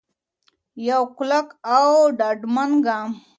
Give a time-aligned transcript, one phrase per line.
[0.87, 3.09] یو کلک او ډاډمن ګام.